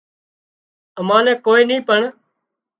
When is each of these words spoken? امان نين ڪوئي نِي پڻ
امان 0.99 1.21
نين 1.25 1.37
ڪوئي 1.45 1.63
نِي 1.69 1.77
پڻ 1.87 2.01